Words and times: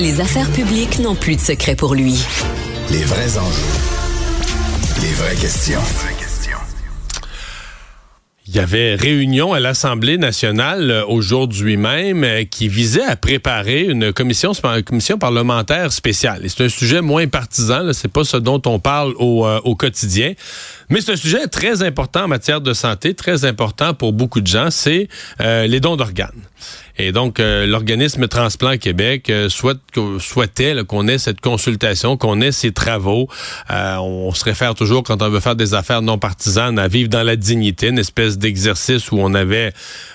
Les 0.00 0.22
affaires 0.22 0.50
publiques 0.52 0.98
n'ont 1.00 1.14
plus 1.14 1.36
de 1.36 1.40
secret 1.42 1.76
pour 1.76 1.94
lui. 1.94 2.24
Les 2.90 3.04
vrais 3.04 3.36
enjeux. 3.36 3.62
Les 5.02 5.12
vraies 5.12 5.36
questions. 5.36 5.78
Il 8.46 8.56
y 8.56 8.58
avait 8.58 8.94
réunion 8.94 9.52
à 9.52 9.60
l'Assemblée 9.60 10.16
nationale 10.16 10.90
euh, 10.90 11.04
aujourd'hui 11.06 11.76
même 11.76 12.24
euh, 12.24 12.44
qui 12.44 12.66
visait 12.66 13.04
à 13.04 13.14
préparer 13.14 13.82
une 13.82 14.12
commission, 14.12 14.52
une 14.64 14.82
commission 14.82 15.18
parlementaire 15.18 15.92
spéciale. 15.92 16.46
Et 16.46 16.48
c'est 16.48 16.64
un 16.64 16.68
sujet 16.70 17.02
moins 17.02 17.28
partisan, 17.28 17.92
c'est 17.92 18.10
pas 18.10 18.24
ce 18.24 18.38
dont 18.38 18.60
on 18.64 18.80
parle 18.80 19.12
au, 19.18 19.46
euh, 19.46 19.60
au 19.64 19.76
quotidien. 19.76 20.32
Mais 20.90 21.00
c'est 21.00 21.12
un 21.12 21.16
sujet 21.16 21.46
très 21.46 21.82
important 21.82 22.24
en 22.24 22.28
matière 22.28 22.60
de 22.60 22.72
santé, 22.72 23.14
très 23.14 23.44
important 23.44 23.94
pour 23.94 24.12
beaucoup 24.12 24.40
de 24.40 24.46
gens, 24.46 24.70
c'est 24.70 25.08
les 25.38 25.80
dons 25.80 25.96
d'organes. 25.96 26.30
Et 27.00 27.12
donc, 27.12 27.40
euh, 27.40 27.66
l'organisme 27.66 28.28
Transplant 28.28 28.76
Québec 28.76 29.30
euh, 29.30 29.48
souhaite, 29.48 29.78
souhaitait 30.18 30.74
qu'on 30.86 31.08
ait 31.08 31.16
cette 31.16 31.40
consultation, 31.40 32.18
qu'on 32.18 32.42
ait 32.42 32.52
ces 32.52 32.72
travaux. 32.72 33.26
Euh, 33.70 33.96
on 33.96 34.32
se 34.34 34.44
réfère 34.44 34.74
toujours, 34.74 35.02
quand 35.02 35.22
on 35.22 35.30
veut 35.30 35.40
faire 35.40 35.56
des 35.56 35.72
affaires 35.72 36.02
non 36.02 36.18
partisanes, 36.18 36.78
à 36.78 36.88
vivre 36.88 37.08
dans 37.08 37.22
la 37.22 37.36
dignité, 37.36 37.88
une 37.88 37.98
espèce 37.98 38.36
d'exercice 38.36 39.10
où 39.12 39.18
on 39.18 39.32
avait 39.32 39.72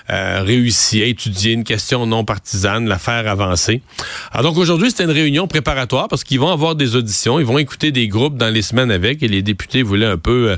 réussi 0.08 1.02
à 1.02 1.06
étudier 1.06 1.52
une 1.52 1.64
question 1.64 2.06
non 2.06 2.24
partisane, 2.24 2.86
la 2.86 2.98
faire 2.98 3.28
avancer. 3.28 3.82
Alors 4.30 4.52
donc, 4.52 4.60
aujourd'hui, 4.60 4.90
c'était 4.90 5.04
une 5.04 5.10
réunion 5.10 5.48
préparatoire 5.48 6.06
parce 6.06 6.22
qu'ils 6.22 6.38
vont 6.38 6.52
avoir 6.52 6.76
des 6.76 6.94
auditions, 6.94 7.40
ils 7.40 7.46
vont 7.46 7.58
écouter 7.58 7.90
des 7.90 8.06
groupes 8.06 8.36
dans 8.36 8.48
les 8.48 8.62
semaines 8.62 8.92
avec 8.92 9.24
et 9.24 9.28
les 9.28 9.42
députés 9.42 9.82
voulaient 9.82 10.06
un 10.06 10.18
peu 10.18 10.56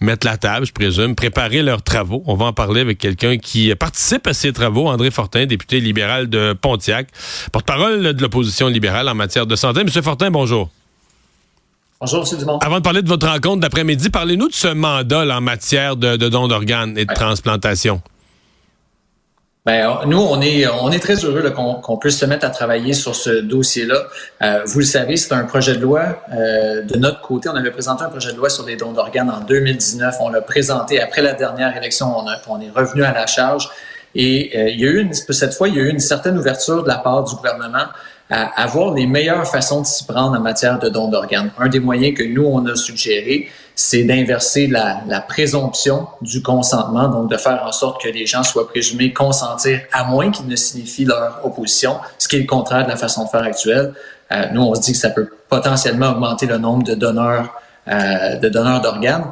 mettre 0.00 0.26
la 0.26 0.36
table, 0.36 0.66
je 0.66 0.72
présume, 0.72 1.14
préparer 1.14 1.62
leurs 1.62 1.82
travaux. 1.82 2.22
On 2.26 2.34
va 2.34 2.46
en 2.46 2.52
parler 2.52 2.80
avec 2.80 2.98
quelqu'un 2.98 3.38
qui 3.38 3.74
participe 3.74 4.26
à 4.26 4.34
ces 4.34 4.52
travaux, 4.52 4.88
André 4.88 5.10
Fortin, 5.10 5.46
député 5.46 5.80
libéral 5.80 6.28
de 6.28 6.54
Pontiac, 6.60 7.08
porte-parole 7.52 8.12
de 8.12 8.22
l'opposition 8.22 8.68
libérale 8.68 9.08
en 9.08 9.14
matière 9.14 9.46
de 9.46 9.56
santé. 9.56 9.84
Monsieur 9.84 10.02
Fortin, 10.02 10.30
bonjour. 10.30 10.70
Bonjour, 12.00 12.26
M. 12.30 12.38
Dumont. 12.38 12.58
Avant 12.58 12.76
de 12.76 12.82
parler 12.82 13.00
de 13.00 13.08
votre 13.08 13.26
rencontre 13.26 13.60
d'après-midi, 13.60 14.10
parlez-nous 14.10 14.48
de 14.48 14.54
ce 14.54 14.68
mandat 14.68 15.24
en 15.34 15.40
matière 15.40 15.96
de, 15.96 16.16
de 16.16 16.28
dons 16.28 16.46
d'organes 16.46 16.98
et 16.98 17.06
de 17.06 17.14
transplantation. 17.14 18.02
Ben, 19.66 19.98
nous, 20.06 20.20
on 20.20 20.40
est, 20.40 20.64
on 20.68 20.92
est 20.92 21.00
très 21.00 21.16
heureux 21.24 21.42
qu'on 21.50 21.96
puisse 21.96 22.20
se 22.20 22.24
mettre 22.24 22.46
à 22.46 22.50
travailler 22.50 22.92
sur 22.92 23.16
ce 23.16 23.30
dossier-là. 23.40 24.04
Euh, 24.40 24.60
vous 24.64 24.78
le 24.78 24.84
savez, 24.84 25.16
c'est 25.16 25.32
un 25.34 25.42
projet 25.42 25.74
de 25.74 25.80
loi. 25.80 26.22
Euh, 26.32 26.82
de 26.82 26.96
notre 26.96 27.20
côté, 27.20 27.48
on 27.48 27.56
avait 27.56 27.72
présenté 27.72 28.04
un 28.04 28.08
projet 28.08 28.30
de 28.30 28.36
loi 28.36 28.48
sur 28.48 28.64
les 28.64 28.76
dons 28.76 28.92
d'organes 28.92 29.28
en 29.28 29.40
2019. 29.40 30.18
On 30.20 30.28
l'a 30.28 30.40
présenté 30.40 31.02
après 31.02 31.20
la 31.20 31.32
dernière 31.32 31.76
élection. 31.76 32.16
On, 32.16 32.28
a, 32.28 32.36
on 32.46 32.60
est 32.60 32.70
revenu 32.70 33.02
à 33.02 33.12
la 33.12 33.26
charge. 33.26 33.68
Et 34.14 34.52
euh, 34.56 34.70
il 34.70 34.80
y 34.80 34.84
a 34.84 34.88
eu 34.88 35.00
une, 35.00 35.12
cette 35.12 35.52
fois, 35.52 35.66
il 35.66 35.74
y 35.74 35.80
a 35.80 35.82
eu 35.82 35.90
une 35.90 35.98
certaine 35.98 36.38
ouverture 36.38 36.84
de 36.84 36.88
la 36.88 36.98
part 36.98 37.24
du 37.24 37.34
gouvernement 37.34 37.86
à 38.30 38.62
avoir 38.62 38.94
les 38.94 39.06
meilleures 39.08 39.48
façons 39.48 39.82
de 39.82 39.86
s'y 39.86 40.04
prendre 40.04 40.38
en 40.38 40.40
matière 40.40 40.78
de 40.78 40.88
dons 40.88 41.08
d'organes. 41.08 41.50
Un 41.58 41.68
des 41.68 41.80
moyens 41.80 42.16
que 42.16 42.22
nous, 42.22 42.44
on 42.44 42.64
a 42.66 42.76
suggéré, 42.76 43.48
c'est 43.76 44.02
d'inverser 44.02 44.66
la, 44.66 45.02
la, 45.06 45.20
présomption 45.20 46.08
du 46.22 46.42
consentement, 46.42 47.08
donc 47.08 47.30
de 47.30 47.36
faire 47.36 47.62
en 47.64 47.72
sorte 47.72 48.02
que 48.02 48.08
les 48.08 48.26
gens 48.26 48.42
soient 48.42 48.66
présumés 48.66 49.12
consentir, 49.12 49.80
à 49.92 50.04
moins 50.04 50.30
qu'ils 50.30 50.48
ne 50.48 50.56
signifient 50.56 51.04
leur 51.04 51.40
opposition, 51.44 51.98
ce 52.18 52.26
qui 52.26 52.36
est 52.36 52.40
le 52.40 52.46
contraire 52.46 52.84
de 52.84 52.90
la 52.90 52.96
façon 52.96 53.24
de 53.24 53.28
faire 53.28 53.42
actuelle. 53.42 53.94
Euh, 54.32 54.46
nous, 54.52 54.62
on 54.62 54.74
se 54.74 54.80
dit 54.80 54.92
que 54.92 54.98
ça 54.98 55.10
peut 55.10 55.28
potentiellement 55.48 56.10
augmenter 56.10 56.46
le 56.46 56.58
nombre 56.58 56.82
de 56.82 56.94
donneurs 56.94 57.52
euh, 57.88 58.34
de 58.34 58.48
donneurs 58.48 58.80
d'organes. 58.80 59.26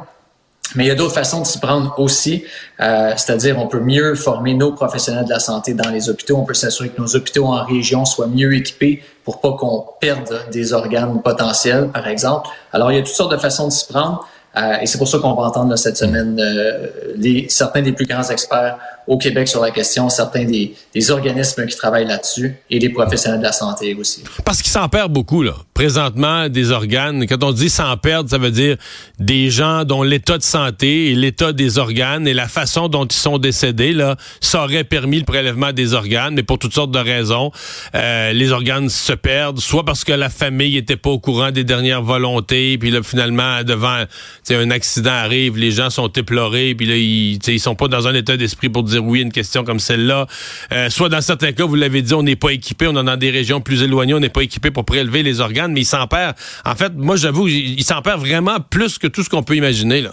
Mais 0.75 0.85
il 0.85 0.87
y 0.87 0.91
a 0.91 0.95
d'autres 0.95 1.13
façons 1.13 1.41
de 1.41 1.45
s'y 1.45 1.59
prendre 1.59 1.93
aussi, 1.97 2.45
euh, 2.79 3.11
c'est-à-dire 3.17 3.59
on 3.59 3.67
peut 3.67 3.81
mieux 3.81 4.15
former 4.15 4.53
nos 4.53 4.71
professionnels 4.71 5.25
de 5.25 5.29
la 5.29 5.39
santé 5.39 5.73
dans 5.73 5.89
les 5.89 6.09
hôpitaux, 6.09 6.37
on 6.37 6.45
peut 6.45 6.53
s'assurer 6.53 6.87
que 6.89 7.01
nos 7.01 7.17
hôpitaux 7.17 7.47
en 7.47 7.65
région 7.65 8.05
soient 8.05 8.27
mieux 8.27 8.53
équipés 8.53 9.03
pour 9.25 9.41
pas 9.41 9.51
qu'on 9.53 9.85
perde 9.99 10.39
des 10.53 10.71
organes 10.71 11.21
potentiels, 11.21 11.89
par 11.93 12.07
exemple. 12.07 12.47
Alors 12.71 12.93
il 12.93 12.95
y 12.95 12.97
a 12.97 13.01
toutes 13.01 13.13
sortes 13.13 13.33
de 13.33 13.37
façons 13.37 13.67
de 13.67 13.73
s'y 13.73 13.87
prendre. 13.87 14.25
Euh, 14.57 14.77
et 14.81 14.85
c'est 14.85 14.97
pour 14.97 15.07
ça 15.07 15.19
qu'on 15.19 15.33
va 15.33 15.43
entendre 15.43 15.75
cette 15.75 15.97
semaine 15.97 16.39
euh, 16.39 16.87
les, 17.17 17.47
certains 17.49 17.81
des 17.81 17.91
plus 17.91 18.05
grands 18.05 18.27
experts 18.29 18.77
au 19.07 19.17
Québec 19.17 19.47
sur 19.47 19.61
la 19.61 19.71
question, 19.71 20.09
certains 20.09 20.45
des, 20.45 20.73
des 20.93 21.11
organismes 21.11 21.65
qui 21.65 21.77
travaillent 21.77 22.07
là-dessus 22.07 22.55
et 22.69 22.79
les 22.79 22.89
professionnels 22.89 23.39
de 23.39 23.45
la 23.45 23.51
santé 23.51 23.93
aussi. 23.93 24.23
Parce 24.43 24.61
qu'ils 24.61 24.71
s'en 24.71 24.89
perdent 24.89 25.13
beaucoup, 25.13 25.43
là. 25.43 25.53
Présentement, 25.73 26.49
des 26.49 26.71
organes, 26.71 27.27
quand 27.27 27.43
on 27.43 27.51
dit 27.51 27.69
s'en 27.69 27.97
perdre, 27.97 28.29
ça 28.29 28.37
veut 28.37 28.51
dire 28.51 28.77
des 29.19 29.49
gens 29.49 29.83
dont 29.83 30.03
l'état 30.03 30.37
de 30.37 30.43
santé 30.43 31.11
et 31.11 31.15
l'état 31.15 31.53
des 31.53 31.77
organes 31.77 32.27
et 32.27 32.33
la 32.33 32.47
façon 32.47 32.87
dont 32.87 33.05
ils 33.05 33.15
sont 33.15 33.37
décédés, 33.37 33.93
là, 33.93 34.15
ça 34.41 34.63
aurait 34.63 34.85
permis 34.85 35.19
le 35.19 35.25
prélèvement 35.25 35.73
des 35.73 35.93
organes, 35.93 36.33
mais 36.35 36.43
pour 36.43 36.59
toutes 36.59 36.73
sortes 36.73 36.91
de 36.91 36.99
raisons, 36.99 37.51
euh, 37.93 38.31
les 38.31 38.51
organes 38.51 38.89
se 38.89 39.13
perdent, 39.13 39.59
soit 39.59 39.83
parce 39.83 40.03
que 40.03 40.13
la 40.13 40.29
famille 40.29 40.77
était 40.77 40.95
pas 40.97 41.09
au 41.09 41.19
courant 41.19 41.51
des 41.51 41.63
dernières 41.63 42.01
volontés, 42.01 42.77
puis 42.77 42.89
là, 42.89 43.03
finalement, 43.03 43.63
devant 43.63 44.05
un 44.49 44.71
accident 44.71 45.11
arrive, 45.11 45.57
les 45.57 45.71
gens 45.71 45.89
sont 45.89 46.09
éplorés, 46.09 46.73
puis 46.75 46.87
là, 46.87 46.95
ils, 46.95 47.39
ils 47.47 47.59
sont 47.59 47.75
pas 47.75 47.87
dans 47.87 48.07
un 48.07 48.13
état 48.13 48.37
d'esprit 48.37 48.69
pour 48.69 48.83
dire 48.83 48.94
oui 48.99 49.21
une 49.21 49.31
question 49.31 49.63
comme 49.63 49.79
celle-là. 49.79 50.27
Euh, 50.71 50.89
soit 50.89 51.09
dans 51.09 51.21
certains 51.21 51.51
cas, 51.51 51.65
vous 51.65 51.75
l'avez 51.75 52.01
dit, 52.01 52.13
on 52.13 52.23
n'est 52.23 52.35
pas 52.35 52.51
équipé, 52.51 52.87
on 52.87 52.99
est 52.99 53.03
dans 53.03 53.17
des 53.17 53.31
régions 53.31 53.61
plus 53.61 53.83
éloignées, 53.83 54.13
on 54.13 54.19
n'est 54.19 54.29
pas 54.29 54.43
équipé 54.43 54.71
pour 54.71 54.85
prélever 54.85 55.23
les 55.23 55.39
organes, 55.39 55.71
mais 55.71 55.81
il 55.81 55.85
s'en 55.85 56.07
perd. 56.07 56.35
En 56.65 56.75
fait, 56.75 56.93
moi, 56.95 57.15
j'avoue, 57.15 57.47
il 57.47 57.83
s'en 57.83 58.01
perd 58.01 58.19
vraiment 58.19 58.57
plus 58.59 58.97
que 58.97 59.07
tout 59.07 59.23
ce 59.23 59.29
qu'on 59.29 59.43
peut 59.43 59.55
imaginer, 59.55 60.01
là. 60.01 60.11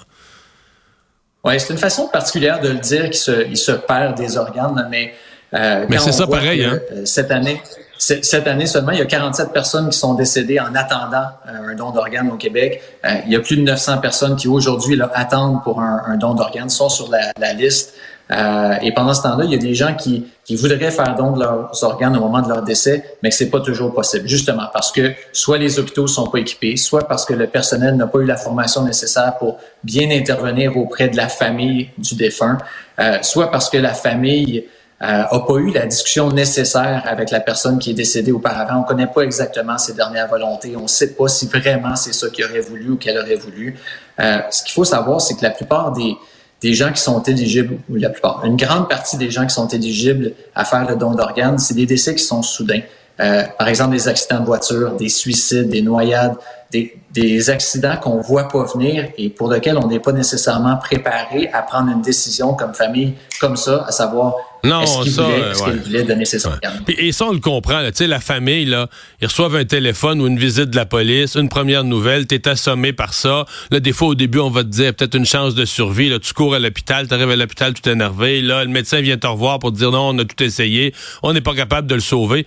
Oui, 1.45 1.59
c'est 1.59 1.73
une 1.73 1.79
façon 1.79 2.07
particulière 2.07 2.61
de 2.61 2.69
le 2.69 2.79
dire 2.79 3.05
qu'il 3.05 3.15
se, 3.15 3.49
il 3.49 3.57
se 3.57 3.73
perd 3.73 4.17
des 4.17 4.37
organes, 4.37 4.87
mais... 4.91 5.15
Euh, 5.55 5.85
mais 5.89 5.99
c'est 5.99 6.13
ça 6.13 6.27
pareil, 6.27 6.65
hein? 6.65 6.79
Euh, 6.93 7.05
cette 7.05 7.31
année, 7.31 7.61
cette 7.99 8.47
année 8.47 8.67
seulement, 8.67 8.93
il 8.93 8.99
y 8.99 9.03
a 9.03 9.07
47 9.07 9.53
personnes 9.53 9.91
qui 9.91 9.99
sont 9.99 10.15
décédées 10.15 10.59
en 10.59 10.75
attendant 10.75 11.27
un 11.47 11.75
don 11.75 11.91
d'organes 11.91 12.31
au 12.31 12.37
Québec. 12.37 12.83
il 13.27 13.33
y 13.33 13.37
a 13.37 13.41
plus 13.41 13.57
de 13.57 13.63
900 13.63 13.99
personnes 13.99 14.37
qui 14.37 14.49
aujourd'hui 14.49 14.99
attendent 15.15 15.63
pour 15.63 15.81
un, 15.81 16.17
don 16.17 16.35
d'organes, 16.35 16.71
sont 16.71 16.89
sur 16.89 17.11
la, 17.11 17.33
la 17.39 17.53
liste. 17.53 17.95
Euh, 18.33 18.75
et 18.83 18.93
pendant 18.93 19.15
ce 19.15 19.23
temps-là, 19.23 19.45
il 19.45 19.53
y 19.53 19.55
a 19.55 19.59
des 19.59 19.75
gens 19.75 19.95
qui, 19.95 20.25
qui 20.45 20.57
voudraient 20.57 20.91
faire 20.91 21.15
don 21.17 21.33
de 21.33 21.41
leurs 21.41 21.71
organes 21.83 22.17
au 22.17 22.21
moment 22.21 22.41
de 22.41 22.49
leur 22.49 22.63
décès, 22.63 23.17
mais 23.23 23.29
que 23.29 23.35
c'est 23.35 23.51
pas 23.51 23.61
toujours 23.61 23.93
possible, 23.93 24.27
justement 24.29 24.69
parce 24.73 24.91
que 24.91 25.13
soit 25.33 25.59
les 25.59 25.79
hôpitaux 25.79 26.07
sont 26.07 26.29
pas 26.29 26.39
équipés, 26.39 26.77
soit 26.77 27.07
parce 27.07 27.25
que 27.25 27.35
le 27.35 27.47
personnel 27.47 27.97
n'a 27.97 28.07
pas 28.07 28.21
eu 28.21 28.25
la 28.25 28.37
formation 28.37 28.85
nécessaire 28.85 29.37
pour 29.39 29.59
bien 29.85 30.11
intervenir 30.11 30.77
auprès 30.77 31.09
de 31.09 31.17
la 31.17 31.29
famille 31.29 31.91
du 31.99 32.15
défunt, 32.15 32.59
euh, 32.99 33.19
soit 33.23 33.51
parce 33.51 33.69
que 33.69 33.77
la 33.77 33.93
famille 33.93 34.65
euh, 35.03 35.25
a 35.29 35.41
pas 35.41 35.55
eu 35.55 35.73
la 35.73 35.87
discussion 35.87 36.31
nécessaire 36.31 37.03
avec 37.07 37.31
la 37.33 37.41
personne 37.41 37.81
qui 37.81 37.91
est 37.91 37.95
décédée 37.95 38.31
auparavant. 38.31 38.81
On 38.81 38.83
connaît 38.85 39.09
pas 39.09 39.23
exactement 39.23 39.77
ses 39.77 39.95
dernières 39.95 40.29
volontés. 40.29 40.77
On 40.77 40.87
sait 40.87 41.15
pas 41.15 41.27
si 41.27 41.47
vraiment 41.49 41.97
c'est 41.97 42.13
ça 42.13 42.31
qu'il 42.31 42.45
aurait 42.45 42.61
voulu 42.61 42.91
ou 42.91 42.97
qu'elle 42.97 43.19
aurait 43.19 43.35
voulu. 43.35 43.77
Euh, 44.21 44.39
ce 44.51 44.63
qu'il 44.63 44.73
faut 44.73 44.85
savoir, 44.85 45.21
c'est 45.21 45.35
que 45.35 45.43
la 45.43 45.51
plupart 45.51 45.91
des 45.91 46.17
des 46.63 46.75
gens 46.75 46.93
qui 46.93 47.01
sont 47.01 47.23
éligibles, 47.23 47.79
ou 47.91 47.97
la 47.97 48.11
plupart, 48.11 48.45
une 48.45 48.57
grande 48.57 48.89
partie 48.89 49.17
des 49.17 49.31
gens 49.31 49.47
qui 49.47 49.55
sont 49.55 49.69
éligibles 49.69 50.33
à 50.55 50.65
faire 50.65 50.89
le 50.89 50.97
don 50.97 51.13
d'organes, 51.15 51.59
c'est 51.59 51.75
des 51.75 51.87
décès 51.87 52.15
qui 52.15 52.25
sont 52.25 52.43
soudains. 52.43 52.83
Euh, 53.21 53.43
par 53.59 53.69
exemple, 53.69 53.93
des 53.93 54.09
accidents 54.09 54.41
de 54.41 54.47
voiture, 54.47 54.97
des 54.97 55.09
suicides, 55.09 55.69
des 55.69 55.83
noyades, 55.83 56.37
des, 56.73 56.97
des 57.13 57.51
accidents 57.51 57.97
qu'on 57.97 58.21
voit 58.21 58.49
pas 58.49 58.65
venir 58.65 59.09
et 59.19 59.29
pour 59.29 59.53
lesquels 59.53 59.77
on 59.77 59.87
n'est 59.87 60.01
pas 60.01 60.13
nécessairement 60.13 60.77
préparé 60.77 61.49
à 61.53 61.63
prendre 61.63 61.91
une 61.91 62.03
décision 62.03 62.55
comme 62.55 62.75
famille, 62.75 63.15
comme 63.41 63.57
ça, 63.57 63.85
à 63.87 63.93
savoir 63.93 64.37
non, 64.65 64.83
est-ce 64.83 65.03
qu'il 65.03 65.13
voulait, 65.13 65.39
est 65.39 65.63
ouais. 65.63 65.73
voulait, 65.85 66.03
donner 66.05 66.25
ses 66.25 66.47
organes. 66.47 66.85
Et 66.87 67.11
ça, 67.11 67.27
on 67.27 67.33
le 67.33 67.41
comprend. 67.41 67.85
Tu 67.87 67.91
sais, 67.95 68.07
la 68.07 68.21
famille, 68.21 68.65
là, 68.65 68.89
ils 69.21 69.27
reçoivent 69.27 69.57
un 69.57 69.65
téléphone 69.65 70.21
ou 70.21 70.29
une 70.29 70.39
visite 70.39 70.71
de 70.71 70.77
la 70.77 70.87
police, 70.87 71.35
une 71.35 71.49
première 71.49 71.83
nouvelle, 71.83 72.29
tu 72.29 72.37
es 72.37 72.49
assommé 72.49 72.93
par 72.93 73.13
ça. 73.13 73.45
Là, 73.73 73.81
des 73.81 73.93
fois, 73.93 74.09
au 74.09 74.15
début, 74.15 74.39
on 74.39 74.51
va 74.51 74.63
te 74.63 74.69
dire 74.69 74.95
peut-être 74.95 75.17
une 75.17 75.27
chance 75.27 75.57
de 75.57 75.65
survie. 75.65 76.09
Là, 76.09 76.21
tu 76.21 76.33
cours 76.33 76.55
à 76.55 76.61
l'hôpital, 76.61 77.09
tu 77.09 77.15
arrives 77.15 77.31
à 77.31 77.37
l'hôpital 77.37 77.75
tout 77.75 77.89
énervé. 77.89 78.41
Là, 78.41 78.65
le 78.65 78.71
médecin 78.71 79.01
vient 79.01 79.19
te 79.19 79.27
revoir 79.27 79.59
pour 79.59 79.73
te 79.73 79.79
dire 79.79 79.91
non, 79.91 80.11
on 80.11 80.19
a 80.21 80.25
tout 80.25 80.41
essayé, 80.41 80.95
on 81.25 81.33
n'est 81.33 81.41
pas 81.41 81.55
capable 81.55 81.89
de 81.89 81.95
le 81.97 82.01
sauver. 82.01 82.47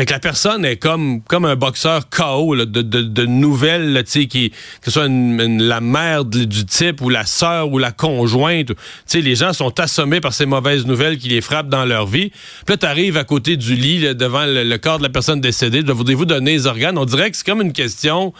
Fait 0.00 0.06
que 0.06 0.12
la 0.12 0.18
personne 0.18 0.64
est 0.64 0.78
comme 0.78 1.20
comme 1.24 1.44
un 1.44 1.56
boxeur 1.56 2.08
KO 2.08 2.56
de, 2.56 2.64
de, 2.64 3.02
de, 3.02 3.26
nouvelles, 3.26 3.92
là, 3.92 4.02
qui, 4.02 4.48
que 4.48 4.56
ce 4.86 4.92
soit 4.92 5.04
une, 5.04 5.62
la 5.62 5.82
mère 5.82 6.24
du 6.24 6.64
type 6.64 7.02
ou 7.02 7.10
la 7.10 7.26
sœur 7.26 7.70
ou 7.70 7.76
la 7.76 7.92
conjointe. 7.92 8.72
sais, 9.04 9.20
les 9.20 9.34
gens 9.34 9.52
sont 9.52 9.78
assommés 9.78 10.22
par 10.22 10.32
ces 10.32 10.46
mauvaises 10.46 10.86
nouvelles 10.86 11.18
qui 11.18 11.28
les 11.28 11.42
frappent 11.42 11.68
dans 11.68 11.84
leur 11.84 12.06
vie. 12.06 12.30
Puis 12.30 12.64
là, 12.70 12.76
tu 12.78 12.86
arrives 12.86 13.18
à 13.18 13.24
côté 13.24 13.58
du 13.58 13.74
lit, 13.74 14.14
devant 14.14 14.46
le, 14.46 14.74
corps 14.78 14.96
de 14.96 15.02
la 15.02 15.10
personne 15.10 15.42
décédée. 15.42 15.82
Voudrez-vous 15.82 16.24
donner 16.24 16.52
les 16.52 16.66
organes? 16.66 16.96
On 16.96 17.04
dirait 17.04 17.30
que 17.30 17.36
c'est 17.36 17.44
comme 17.44 17.60
une 17.60 17.74
question 17.74 18.32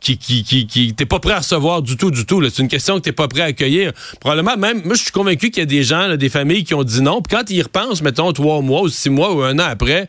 qui, 0.00 0.18
qui, 0.18 0.44
qui, 0.44 0.66
qui 0.66 0.92
t'es 0.92 1.06
pas 1.06 1.20
prêt 1.20 1.32
à 1.32 1.38
recevoir 1.38 1.80
du 1.80 1.96
tout, 1.96 2.10
du 2.10 2.26
tout. 2.26 2.44
C'est 2.50 2.60
une 2.60 2.68
question 2.68 2.96
que 2.96 3.00
t'es 3.00 3.12
pas 3.12 3.28
prêt 3.28 3.40
à 3.40 3.46
accueillir. 3.46 3.92
Probablement, 4.20 4.58
même, 4.58 4.82
moi, 4.84 4.94
je 4.94 5.04
suis 5.04 5.12
convaincu 5.12 5.50
qu'il 5.50 5.62
y 5.62 5.62
a 5.62 5.66
des 5.66 5.84
gens, 5.84 6.16
des 6.16 6.28
familles 6.28 6.64
qui 6.64 6.74
ont 6.74 6.84
dit 6.84 7.00
non. 7.00 7.22
Puis 7.22 7.34
quand 7.34 7.48
ils 7.48 7.56
y 7.56 7.62
repensent, 7.62 8.02
mettons, 8.02 8.30
trois 8.34 8.60
mois 8.60 8.82
ou 8.82 8.90
six 8.90 9.08
mois 9.08 9.32
ou 9.32 9.40
un 9.40 9.58
an 9.58 9.68
après, 9.70 10.06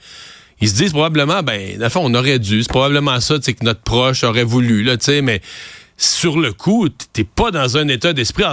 ils 0.61 0.69
se 0.69 0.75
disent 0.75 0.91
probablement, 0.91 1.43
ben, 1.43 1.77
la 1.77 1.89
on 1.95 2.13
aurait 2.13 2.39
dû. 2.39 2.63
C'est 2.63 2.69
probablement 2.69 3.19
ça, 3.19 3.39
que 3.39 3.63
notre 3.63 3.81
proche 3.81 4.23
aurait 4.23 4.43
voulu, 4.43 4.83
là, 4.83 4.97
tu 4.97 5.05
sais, 5.05 5.21
mais 5.21 5.41
sur 5.97 6.39
le 6.39 6.53
coup, 6.53 6.87
t'es 6.89 7.25
pas 7.25 7.51
dans 7.51 7.77
un 7.77 7.87
état 7.89 8.13
d'esprit. 8.13 8.45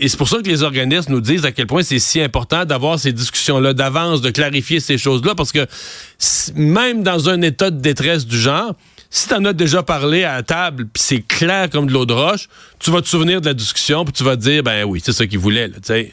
Et 0.00 0.08
c'est 0.08 0.16
pour 0.16 0.28
ça 0.28 0.38
que 0.38 0.48
les 0.48 0.62
organismes 0.62 1.12
nous 1.12 1.20
disent 1.20 1.44
à 1.44 1.52
quel 1.52 1.66
point 1.66 1.82
c'est 1.82 1.98
si 1.98 2.22
important 2.22 2.64
d'avoir 2.64 2.98
ces 2.98 3.12
discussions-là 3.12 3.74
d'avance, 3.74 4.22
de 4.22 4.30
clarifier 4.30 4.80
ces 4.80 4.96
choses-là, 4.96 5.34
parce 5.34 5.52
que 5.52 5.66
même 6.54 7.02
dans 7.02 7.28
un 7.28 7.42
état 7.42 7.70
de 7.70 7.78
détresse 7.78 8.26
du 8.26 8.38
genre, 8.38 8.74
si 9.10 9.28
t'en 9.28 9.44
as 9.44 9.52
déjà 9.52 9.82
parlé 9.82 10.24
à 10.24 10.36
la 10.36 10.42
table, 10.42 10.86
puis 10.92 11.02
c'est 11.02 11.20
clair 11.20 11.68
comme 11.68 11.86
de 11.86 11.92
l'eau 11.92 12.06
de 12.06 12.14
roche, 12.14 12.48
tu 12.78 12.90
vas 12.90 13.02
te 13.02 13.08
souvenir 13.08 13.42
de 13.42 13.46
la 13.46 13.54
discussion, 13.54 14.04
puis 14.04 14.14
tu 14.14 14.24
vas 14.24 14.36
te 14.36 14.42
dire, 14.42 14.62
ben 14.62 14.84
oui, 14.84 15.02
c'est 15.04 15.12
ça 15.12 15.26
qu'il 15.26 15.38
voulait, 15.38 15.68
tu 15.68 15.76
sais. 15.84 16.12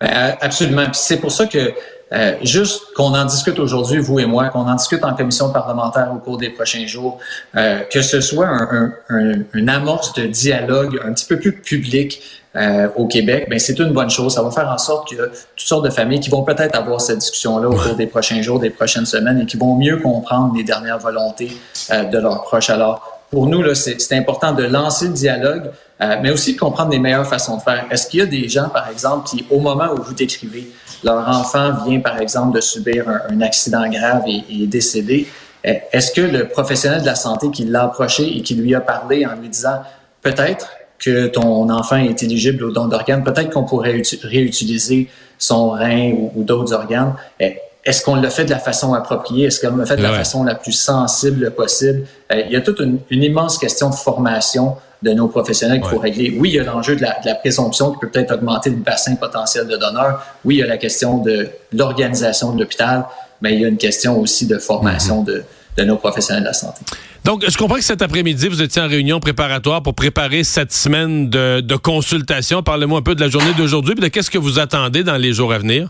Ben, 0.00 0.34
absolument. 0.40 0.86
c'est 0.94 1.20
pour 1.20 1.30
ça 1.30 1.46
que 1.46 1.72
euh, 2.12 2.34
juste 2.42 2.82
qu'on 2.94 3.14
en 3.14 3.24
discute 3.24 3.58
aujourd'hui, 3.58 3.98
vous 3.98 4.18
et 4.20 4.26
moi, 4.26 4.48
qu'on 4.48 4.68
en 4.68 4.74
discute 4.74 5.02
en 5.02 5.14
commission 5.14 5.50
parlementaire 5.50 6.10
au 6.14 6.18
cours 6.18 6.36
des 6.36 6.50
prochains 6.50 6.86
jours, 6.86 7.18
euh, 7.56 7.80
que 7.90 8.02
ce 8.02 8.20
soit 8.20 8.48
un, 8.48 8.92
un, 9.08 9.32
une 9.54 9.68
amorce 9.68 10.12
de 10.12 10.26
dialogue 10.26 11.00
un 11.04 11.12
petit 11.12 11.24
peu 11.24 11.38
plus 11.38 11.52
public 11.52 12.20
euh, 12.54 12.88
au 12.96 13.06
Québec, 13.06 13.46
ben 13.48 13.58
c'est 13.58 13.78
une 13.78 13.92
bonne 13.92 14.10
chose. 14.10 14.34
Ça 14.34 14.42
va 14.42 14.50
faire 14.50 14.68
en 14.68 14.76
sorte 14.76 15.10
que 15.10 15.30
toutes 15.56 15.66
sortes 15.66 15.86
de 15.86 15.90
familles 15.90 16.20
qui 16.20 16.28
vont 16.28 16.42
peut-être 16.42 16.76
avoir 16.76 17.00
cette 17.00 17.18
discussion-là 17.18 17.68
au 17.68 17.74
cours 17.74 17.94
des 17.94 18.06
prochains 18.06 18.42
jours, 18.42 18.60
des 18.60 18.70
prochaines 18.70 19.06
semaines, 19.06 19.40
et 19.40 19.46
qui 19.46 19.56
vont 19.56 19.74
mieux 19.74 19.96
comprendre 19.96 20.54
les 20.54 20.64
dernières 20.64 20.98
volontés 20.98 21.56
de 21.90 22.18
leurs 22.18 22.42
proches. 22.42 22.68
Alors, 22.68 23.22
pour 23.30 23.46
nous, 23.46 23.62
là, 23.62 23.74
c'est 23.74 24.12
important 24.12 24.52
de 24.52 24.64
lancer 24.64 25.06
le 25.06 25.14
dialogue, 25.14 25.70
mais 25.98 26.30
aussi 26.30 26.52
de 26.52 26.58
comprendre 26.58 26.90
les 26.90 26.98
meilleures 26.98 27.26
façons 27.26 27.56
de 27.56 27.62
faire. 27.62 27.86
Est-ce 27.90 28.06
qu'il 28.06 28.20
y 28.20 28.22
a 28.22 28.26
des 28.26 28.50
gens, 28.50 28.68
par 28.68 28.90
exemple, 28.90 29.26
qui, 29.30 29.46
au 29.50 29.58
moment 29.58 29.86
où 29.96 30.02
vous 30.02 30.12
décrivez, 30.12 30.70
leur 31.04 31.28
enfant 31.28 31.72
vient, 31.86 32.00
par 32.00 32.20
exemple, 32.20 32.56
de 32.56 32.60
subir 32.60 33.06
un, 33.08 33.40
accident 33.40 33.88
grave 33.88 34.22
et, 34.26 34.44
est 34.62 34.66
décédé, 34.66 35.26
eh, 35.64 35.80
est-ce 35.92 36.12
que 36.12 36.20
le 36.20 36.48
professionnel 36.48 37.00
de 37.00 37.06
la 37.06 37.14
santé 37.14 37.50
qui 37.50 37.64
l'a 37.64 37.84
approché 37.84 38.36
et 38.36 38.42
qui 38.42 38.54
lui 38.54 38.74
a 38.74 38.80
parlé 38.80 39.26
en 39.26 39.34
lui 39.34 39.48
disant 39.48 39.82
peut-être 40.20 40.70
que 40.98 41.26
ton 41.26 41.68
enfant 41.70 41.96
est 41.96 42.22
éligible 42.22 42.64
au 42.64 42.70
don 42.70 42.86
d'organes, 42.86 43.24
peut-être 43.24 43.50
qu'on 43.50 43.64
pourrait 43.64 44.00
réutiliser 44.22 45.08
son 45.38 45.70
rein 45.70 46.12
ou, 46.34 46.44
d'autres 46.44 46.72
organes. 46.72 47.14
Eh, 47.40 47.56
est-ce 47.84 48.04
qu'on 48.04 48.14
l'a 48.14 48.30
fait 48.30 48.44
de 48.44 48.50
la 48.50 48.60
façon 48.60 48.94
appropriée? 48.94 49.46
Est-ce 49.46 49.66
qu'on 49.66 49.76
l'a 49.76 49.86
fait 49.86 49.96
de 49.96 50.02
la 50.02 50.12
façon 50.12 50.44
la 50.44 50.54
plus 50.54 50.72
sensible 50.72 51.50
possible? 51.50 52.06
Eh, 52.30 52.44
il 52.46 52.52
y 52.52 52.56
a 52.56 52.60
toute 52.60 52.80
une 52.80 53.22
immense 53.22 53.58
question 53.58 53.90
de 53.90 53.96
formation 53.96 54.76
de 55.02 55.10
nos 55.12 55.28
professionnels 55.28 55.80
qu'il 55.80 55.90
faut 55.90 55.98
régler. 55.98 56.34
Oui, 56.38 56.50
il 56.50 56.54
y 56.54 56.58
a 56.58 56.64
l'enjeu 56.64 56.96
de, 56.96 57.02
la, 57.02 57.34
présomption 57.34 57.92
qui 57.92 57.98
peut 58.00 58.08
peut-être 58.08 58.34
augmenter 58.34 58.70
le 58.70 58.76
bassin 58.76 59.16
potentiel 59.16 59.66
de 59.66 59.76
donneurs. 59.76 60.24
Oui, 60.44 60.56
il 60.56 60.58
y 60.58 60.62
a 60.62 60.66
la 60.66 60.78
question 60.78 61.18
de 61.18 61.48
l'organisation 61.72 62.52
de 62.52 62.60
l'hôpital, 62.60 63.04
mais 63.40 63.54
il 63.54 63.60
y 63.60 63.64
a 63.64 63.68
une 63.68 63.76
question 63.76 64.20
aussi 64.20 64.46
de 64.46 64.58
formation 64.58 65.22
mhm. 65.22 65.42
de, 65.76 65.84
nos 65.84 65.96
professionnels 65.96 66.42
de 66.42 66.48
la 66.48 66.54
santé. 66.54 66.82
Donc, 67.24 67.44
je 67.48 67.56
comprends 67.56 67.76
que 67.76 67.84
cet 67.84 68.02
après-midi, 68.02 68.48
vous 68.48 68.62
étiez 68.62 68.82
en 68.82 68.88
réunion 68.88 69.20
préparatoire 69.20 69.82
pour 69.82 69.94
préparer 69.94 70.44
cette 70.44 70.72
semaine 70.72 71.30
de, 71.30 71.60
de 71.60 71.76
consultation. 71.76 72.62
Parlez-moi 72.62 72.98
un 72.98 73.02
peu 73.02 73.14
de 73.14 73.20
la 73.20 73.28
journée 73.28 73.52
d'aujourd'hui 73.56 73.94
et 73.96 74.00
de 74.00 74.08
qu'est-ce 74.08 74.30
que 74.30 74.38
vous 74.38 74.58
attendez 74.58 75.04
dans 75.04 75.16
les 75.16 75.32
jours 75.32 75.52
à 75.52 75.58
venir? 75.58 75.88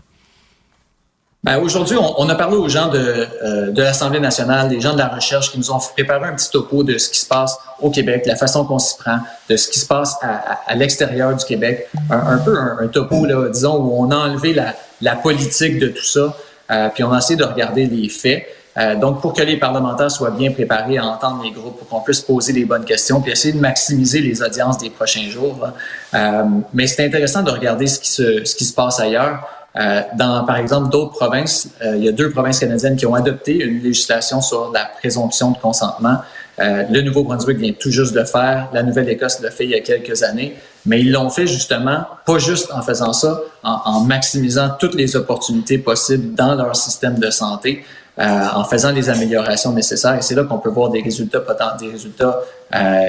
Ben, 1.43 1.57
aujourd'hui, 1.57 1.97
on, 1.97 2.29
a 2.29 2.35
parlé 2.35 2.55
aux 2.55 2.69
gens 2.69 2.87
de, 2.87 3.27
euh, 3.43 3.71
de 3.71 3.81
l'Assemblée 3.81 4.21
nationale, 4.21 4.69
des 4.69 4.79
gens 4.79 4.93
de 4.93 4.99
la 4.99 5.09
recherche 5.09 5.51
qui 5.51 5.57
nous 5.57 5.71
ont 5.71 5.79
préparé 5.93 6.29
un 6.29 6.35
petit 6.35 6.49
topo 6.49 6.83
de 6.83 6.97
ce 6.97 7.09
qui 7.09 7.19
se 7.19 7.25
passe 7.25 7.59
au 7.81 7.89
Québec, 7.89 8.23
la 8.25 8.37
façon 8.37 8.63
qu'on 8.63 8.79
s'y 8.79 8.97
prend, 8.97 9.19
de 9.49 9.57
ce 9.57 9.67
qui 9.67 9.77
se 9.77 9.85
passe 9.85 10.15
à, 10.21 10.59
à, 10.65 10.75
l'extérieur 10.75 11.35
du 11.35 11.43
Québec. 11.43 11.89
Un, 12.09 12.37
peu 12.37 12.57
un, 12.57 12.87
topo, 12.87 13.25
là, 13.25 13.49
disons, 13.49 13.75
où 13.75 13.93
on 14.01 14.09
a 14.11 14.15
enlevé 14.15 14.53
la, 14.53 14.73
la 15.01 15.17
politique 15.17 15.79
de 15.79 15.87
tout 15.87 16.05
ça, 16.05 16.33
euh, 16.71 16.87
puis 16.93 17.03
on 17.03 17.11
a 17.11 17.17
essayé 17.17 17.35
de 17.35 17.43
regarder 17.43 17.87
les 17.87 18.07
faits. 18.07 18.47
Euh, 18.77 18.95
donc, 18.95 19.21
pour 19.21 19.33
que 19.33 19.41
les 19.43 19.57
parlementaires 19.57 20.09
soient 20.09 20.31
bien 20.31 20.51
préparés 20.51 20.97
à 20.97 21.05
entendre 21.05 21.43
les 21.43 21.51
groupes, 21.51 21.77
pour 21.77 21.89
qu'on 21.89 21.99
puisse 21.99 22.21
poser 22.21 22.53
les 22.53 22.63
bonnes 22.63 22.85
questions, 22.85 23.19
puis 23.19 23.33
essayer 23.33 23.53
de 23.53 23.59
maximiser 23.59 24.21
les 24.21 24.41
audiences 24.41 24.77
des 24.77 24.89
prochains 24.89 25.29
jours. 25.29 25.67
Euh, 26.13 26.43
mais 26.73 26.87
c'est 26.87 27.05
intéressant 27.05 27.43
de 27.43 27.51
regarder 27.51 27.85
ce 27.85 27.99
qui 27.99 28.09
se, 28.09 28.45
ce 28.45 28.55
qui 28.55 28.63
se 28.63 28.73
passe 28.73 29.01
ailleurs. 29.01 29.45
Euh, 29.75 30.01
dans, 30.15 30.45
par 30.45 30.57
exemple, 30.57 30.89
d'autres 30.89 31.13
provinces, 31.13 31.69
euh, 31.83 31.95
il 31.97 32.03
y 32.03 32.07
a 32.07 32.11
deux 32.11 32.29
provinces 32.29 32.59
canadiennes 32.59 32.95
qui 32.95 33.05
ont 33.05 33.15
adopté 33.15 33.57
une 33.57 33.81
législation 33.81 34.39
sur 34.41 34.71
la 34.71 34.85
présomption 34.85 35.51
de 35.51 35.57
consentement. 35.57 36.17
Euh, 36.59 36.83
le 36.91 37.01
Nouveau-Brunswick 37.01 37.57
vient 37.57 37.73
tout 37.73 37.89
juste 37.89 38.13
de 38.13 38.19
le 38.19 38.25
faire. 38.25 38.69
La 38.73 38.83
Nouvelle-Écosse 38.83 39.39
l'a 39.41 39.49
fait 39.49 39.63
il 39.63 39.71
y 39.71 39.75
a 39.75 39.79
quelques 39.79 40.21
années. 40.21 40.55
Mais 40.85 40.99
ils 40.99 41.11
l'ont 41.11 41.29
fait 41.29 41.47
justement, 41.47 42.05
pas 42.25 42.37
juste 42.37 42.71
en 42.71 42.81
faisant 42.81 43.13
ça, 43.13 43.39
en, 43.63 43.79
en, 43.85 43.99
maximisant 44.01 44.69
toutes 44.79 44.93
les 44.93 45.15
opportunités 45.15 45.79
possibles 45.79 46.35
dans 46.35 46.53
leur 46.55 46.75
système 46.75 47.17
de 47.17 47.31
santé, 47.31 47.83
euh, 48.19 48.45
en 48.53 48.65
faisant 48.65 48.91
les 48.91 49.09
améliorations 49.09 49.71
nécessaires. 49.71 50.15
Et 50.15 50.21
c'est 50.21 50.35
là 50.35 50.43
qu'on 50.43 50.59
peut 50.59 50.69
voir 50.69 50.89
des 50.91 51.01
résultats, 51.01 51.41
des 51.79 51.89
résultats 51.89 52.41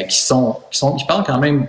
qui 0.08 0.22
sont, 0.22 0.56
qui 0.70 0.78
sont, 0.78 0.92
qui 0.94 1.04
parlent 1.04 1.24
quand 1.24 1.38
même 1.38 1.66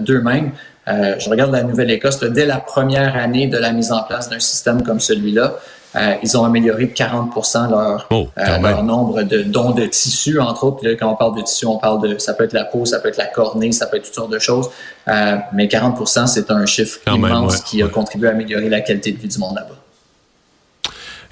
d'eux-mêmes. 0.00 0.52
Euh, 0.88 1.14
je 1.18 1.28
regarde 1.28 1.52
la 1.52 1.62
Nouvelle-Écosse, 1.62 2.20
dès 2.20 2.46
la 2.46 2.58
première 2.58 3.16
année 3.16 3.46
de 3.46 3.58
la 3.58 3.72
mise 3.72 3.92
en 3.92 4.02
place 4.02 4.28
d'un 4.28 4.40
système 4.40 4.82
comme 4.82 5.00
celui-là, 5.00 5.54
euh, 5.96 6.14
ils 6.22 6.38
ont 6.38 6.44
amélioré 6.44 6.86
de 6.86 6.92
40 6.92 7.32
leur, 7.68 8.06
oh, 8.10 8.28
euh, 8.38 8.58
leur 8.58 8.84
nombre 8.84 9.22
de 9.22 9.42
dons 9.42 9.72
de 9.72 9.84
tissus, 9.86 10.38
entre 10.38 10.64
autres. 10.64 10.86
Là, 10.86 10.94
quand 10.94 11.10
on 11.10 11.16
parle 11.16 11.36
de 11.36 11.42
tissus, 11.42 11.66
on 11.66 11.78
parle 11.78 12.08
de 12.08 12.18
ça 12.18 12.34
peut 12.34 12.44
être 12.44 12.52
la 12.52 12.64
peau, 12.64 12.84
ça 12.84 13.00
peut 13.00 13.08
être 13.08 13.16
la 13.16 13.26
cornée, 13.26 13.72
ça 13.72 13.88
peut 13.88 13.96
être 13.96 14.04
toutes 14.04 14.14
sortes 14.14 14.32
de 14.32 14.38
choses. 14.38 14.70
mais 15.06 15.66
40% 15.66 16.28
c'est 16.28 16.50
un 16.50 16.64
chiffre 16.66 17.00
immense 17.12 17.60
qui 17.62 17.82
a 17.82 17.88
contribué 17.88 18.28
à 18.28 18.32
améliorer 18.32 18.68
la 18.68 18.80
qualité 18.80 19.10
de 19.10 19.18
vie 19.18 19.28
du 19.28 19.38
monde 19.38 19.56
là-bas. 19.56 19.79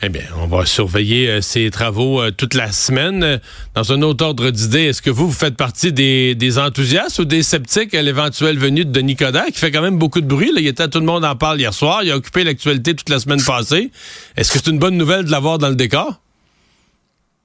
Eh 0.01 0.11
bien, 0.11 0.23
on 0.41 0.47
va 0.47 0.65
surveiller 0.65 1.29
euh, 1.29 1.41
ces 1.41 1.73
travaux 1.73 2.23
euh, 2.23 2.31
toute 2.31 2.55
la 2.55 2.71
semaine. 2.71 3.41
Dans 3.75 3.93
un 3.93 4.01
autre 4.03 4.25
ordre 4.25 4.51
d'idée, 4.51 4.85
est-ce 4.85 5.03
que 5.03 5.11
vous, 5.11 5.27
vous 5.27 5.37
faites 5.37 5.57
partie 5.57 5.93
des, 5.93 6.59
enthousiastes 6.59 7.19
ou 7.19 7.25
des 7.25 7.43
sceptiques 7.43 7.95
à 7.95 8.03
l'éventuelle 8.03 8.59
venue 8.59 8.85
de 8.85 8.93
Denis 8.93 9.17
Coderre, 9.17 9.47
qui 9.47 9.59
fait 9.59 9.73
quand 9.73 9.83
même 9.83 9.99
beaucoup 9.99 10.21
de 10.21 10.27
bruit? 10.27 10.53
Là? 10.53 10.61
Il 10.61 10.69
était, 10.69 10.87
tout 10.87 11.01
le 11.01 11.07
monde 11.07 11.25
en 11.25 11.35
parle 11.35 11.59
hier 11.59 11.75
soir. 11.75 12.05
Il 12.05 12.13
a 12.13 12.17
occupé 12.17 12.45
l'actualité 12.45 12.95
toute 12.95 13.09
la 13.09 13.19
semaine 13.19 13.43
passée. 13.43 13.91
Est-ce 14.37 14.53
que 14.53 14.61
c'est 14.63 14.71
une 14.71 14.79
bonne 14.79 14.97
nouvelle 14.97 15.25
de 15.25 15.33
l'avoir 15.33 15.59
dans 15.59 15.69
le 15.69 15.75
décor? 15.75 16.21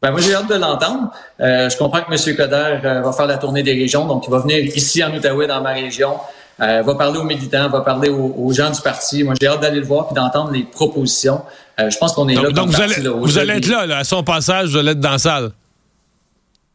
Ben 0.03 0.11
moi, 0.11 0.21
j'ai 0.21 0.35
hâte 0.35 0.49
de 0.49 0.55
l'entendre. 0.55 1.11
Euh, 1.39 1.69
je 1.71 1.77
comprends 1.77 2.01
que 2.01 2.13
M. 2.13 2.35
Coder 2.35 2.77
va 2.83 3.13
faire 3.13 3.25
la 3.25 3.37
tournée 3.37 3.63
des 3.63 3.73
régions, 3.73 4.05
donc 4.05 4.25
il 4.27 4.29
va 4.29 4.39
venir 4.39 4.59
ici 4.59 5.03
en 5.03 5.11
Outaouais, 5.15 5.47
dans 5.47 5.61
ma 5.61 5.71
région. 5.71 6.17
Euh, 6.63 6.81
va 6.81 6.95
parler 6.95 7.19
aux 7.19 7.23
militants, 7.23 7.67
va 7.69 7.81
parler 7.81 8.09
aux, 8.09 8.51
gens 8.53 8.69
du 8.69 8.79
parti. 8.81 9.23
Moi, 9.23 9.33
j'ai 9.39 9.47
hâte 9.47 9.61
d'aller 9.61 9.79
le 9.79 9.85
voir 9.85 10.07
et 10.11 10.13
d'entendre 10.13 10.51
les 10.51 10.63
propositions. 10.63 11.41
Euh, 11.79 11.89
je 11.89 11.97
pense 11.97 12.13
qu'on 12.13 12.29
est 12.29 12.35
là. 12.35 12.51
Donc, 12.51 12.69
vous, 12.69 12.81
allez, 12.81 13.09
vous 13.09 13.37
allez 13.37 13.53
être 13.55 13.67
là, 13.67 13.97
à 13.97 14.03
son 14.03 14.23
passage, 14.23 14.69
vous 14.69 14.77
allez 14.77 14.91
être 14.91 14.99
dans 14.99 15.11
la 15.11 15.17
salle. 15.17 15.51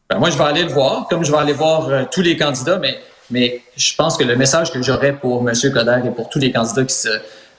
Ben, 0.09 0.19
moi, 0.19 0.29
je 0.29 0.37
vais 0.37 0.43
aller 0.43 0.63
le 0.63 0.69
voir, 0.69 1.07
comme 1.09 1.23
je 1.23 1.31
vais 1.31 1.37
aller 1.37 1.53
voir 1.53 1.89
euh, 1.89 2.03
tous 2.11 2.21
les 2.21 2.37
candidats, 2.37 2.77
mais, 2.77 2.99
mais 3.31 3.61
je 3.75 3.95
pense 3.95 4.15
que 4.15 4.23
le 4.23 4.35
message 4.35 4.71
que 4.71 4.81
j'aurais 4.83 5.13
pour 5.13 5.47
M. 5.47 5.55
Coder 5.73 6.01
et 6.05 6.11
pour 6.11 6.29
tous 6.29 6.39
les 6.39 6.51
candidats 6.51 6.83
qui 6.83 6.95
se, 6.95 7.09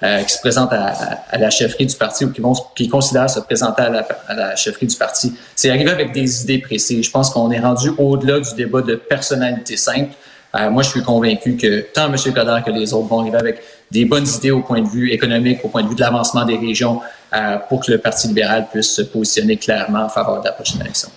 qui 0.01 0.33
se 0.33 0.39
présentent 0.39 0.73
à, 0.73 1.37
la 1.37 1.51
chefferie 1.51 1.87
du 1.87 1.97
parti 1.97 2.25
ou 2.25 2.31
qui, 2.31 2.41
vont, 2.41 2.55
qui 2.77 2.89
considèrent 2.89 3.29
se 3.29 3.41
présenter 3.41 3.83
à 3.83 3.91
la, 3.91 4.09
à 4.29 4.35
la 4.35 4.57
chefferie 4.57 4.87
du 4.87 4.97
parti, 4.97 5.35
c'est 5.55 5.69
arriver 5.69 5.91
avec 5.91 6.13
des 6.13 6.43
idées 6.43 6.59
précises. 6.59 7.05
Je 7.05 7.11
pense 7.11 7.31
qu'on 7.31 7.51
est 7.51 7.61
rendu 7.61 7.91
au-delà 7.99 8.41
du 8.41 8.55
débat 8.55 8.83
de 8.83 8.95
personnalité 8.95 9.77
simple. 9.77 10.15
Euh, 10.55 10.71
moi, 10.71 10.83
je 10.83 10.89
suis 10.89 11.03
convaincu 11.03 11.57
que 11.57 11.87
tant 11.95 12.13
M. 12.13 12.17
Coder 12.17 12.61
que 12.65 12.71
les 12.71 12.93
autres 12.93 13.07
vont 13.07 13.21
arriver 13.21 13.39
avec 13.39 13.63
des 13.91 14.05
bonnes 14.05 14.27
idées 14.27 14.51
au 14.51 14.63
point 14.63 14.81
de 14.81 14.89
vue 14.89 15.13
économique, 15.13 15.61
au 15.65 15.69
point 15.69 15.83
de 15.83 15.89
vue 15.89 15.95
de 15.95 16.01
l'avancement 16.01 16.45
des 16.45 16.57
régions, 16.57 17.01
euh, 17.33 17.59
pour 17.69 17.85
que 17.85 17.93
le 17.93 17.99
Parti 17.99 18.29
libéral 18.29 18.67
puisse 18.71 18.91
se 18.95 19.03
positionner 19.03 19.57
clairement 19.57 20.05
en 20.05 20.09
faveur 20.09 20.41
de 20.41 20.47
la 20.47 20.53
prochaine 20.53 20.81
élection. 20.81 21.09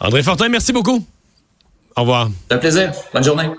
André 0.00 0.22
Fortin, 0.22 0.48
merci 0.48 0.72
beaucoup. 0.72 1.04
Au 1.96 2.00
revoir. 2.02 2.28
C'est 2.48 2.56
un 2.56 2.58
plaisir. 2.58 2.92
Bonne 3.12 3.24
journée. 3.24 3.50